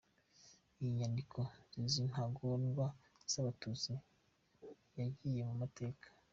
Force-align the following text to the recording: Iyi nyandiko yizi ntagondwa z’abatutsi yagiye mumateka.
Iyi 0.79 0.91
nyandiko 0.97 1.39
yizi 1.75 2.01
ntagondwa 2.09 2.85
z’abatutsi 3.31 3.93
yagiye 4.99 5.41
mumateka. 5.49 6.07